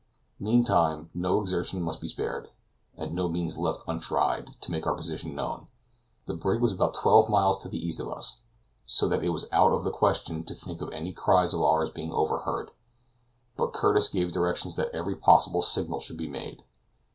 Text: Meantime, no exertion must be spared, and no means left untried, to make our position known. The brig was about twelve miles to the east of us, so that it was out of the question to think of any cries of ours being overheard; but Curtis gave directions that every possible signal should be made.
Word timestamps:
Meantime, 0.39 1.11
no 1.13 1.39
exertion 1.39 1.79
must 1.79 2.01
be 2.01 2.07
spared, 2.07 2.49
and 2.97 3.13
no 3.13 3.29
means 3.29 3.59
left 3.59 3.83
untried, 3.87 4.49
to 4.59 4.71
make 4.71 4.87
our 4.87 4.95
position 4.95 5.35
known. 5.35 5.67
The 6.25 6.33
brig 6.33 6.59
was 6.59 6.73
about 6.73 6.95
twelve 6.95 7.29
miles 7.29 7.59
to 7.59 7.69
the 7.69 7.77
east 7.87 7.99
of 7.99 8.09
us, 8.11 8.37
so 8.87 9.07
that 9.07 9.23
it 9.23 9.29
was 9.29 9.45
out 9.51 9.73
of 9.73 9.83
the 9.83 9.91
question 9.91 10.43
to 10.45 10.55
think 10.55 10.81
of 10.81 10.91
any 10.91 11.13
cries 11.13 11.53
of 11.53 11.61
ours 11.61 11.91
being 11.91 12.11
overheard; 12.11 12.71
but 13.55 13.73
Curtis 13.73 14.09
gave 14.09 14.31
directions 14.31 14.75
that 14.75 14.89
every 14.91 15.15
possible 15.15 15.61
signal 15.61 15.99
should 15.99 16.17
be 16.17 16.27
made. 16.27 16.63